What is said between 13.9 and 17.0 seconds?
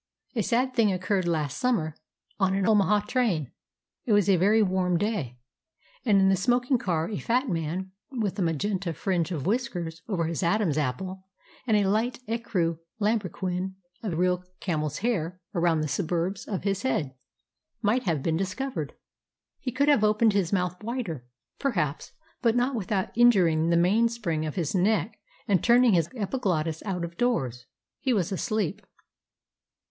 of real camel's hair around the suburbs of his